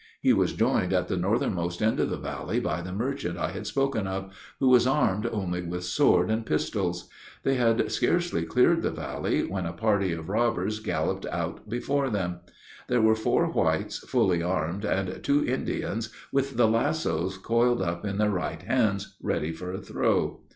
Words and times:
He 0.19 0.33
was 0.33 0.53
joined 0.53 0.93
at 0.93 1.09
the 1.09 1.15
northermost 1.15 1.79
end 1.79 1.99
of 1.99 2.09
the 2.09 2.17
valley 2.17 2.59
by 2.59 2.81
the 2.81 2.91
merchant 2.91 3.37
I 3.37 3.51
had 3.51 3.67
spoken 3.67 4.07
of, 4.07 4.31
who 4.59 4.67
was 4.67 4.87
armed 4.87 5.27
only 5.31 5.61
with 5.61 5.83
sword 5.83 6.31
and 6.31 6.43
pistols. 6.43 7.07
They 7.43 7.53
had 7.53 7.91
scarcely 7.91 8.43
cleared 8.43 8.81
the 8.81 8.89
valley, 8.89 9.43
when 9.45 9.67
a 9.67 9.73
party 9.73 10.11
of 10.11 10.27
robbers 10.27 10.79
galloped 10.79 11.27
out 11.27 11.69
before 11.69 12.09
them. 12.09 12.39
There 12.87 12.99
were 12.99 13.13
four 13.13 13.45
whites, 13.51 13.99
fully 13.99 14.41
armed, 14.41 14.85
and 14.85 15.21
two 15.23 15.45
Indians 15.47 16.09
with 16.31 16.57
the 16.57 16.67
lassos 16.67 17.37
coiled 17.37 17.83
up 17.83 18.03
in 18.03 18.17
their 18.17 18.31
right 18.31 18.63
hands, 18.63 19.15
ready 19.21 19.51
for 19.51 19.71
a 19.71 19.81
throw. 19.81 20.41